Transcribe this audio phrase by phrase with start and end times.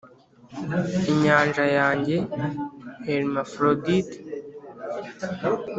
[1.11, 2.15] inyanja yanjye
[3.05, 4.17] hermafrodite,